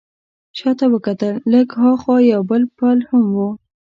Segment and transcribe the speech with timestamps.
[0.57, 3.37] شا ته وکتل، لږ ها خوا یو بل پل هم و.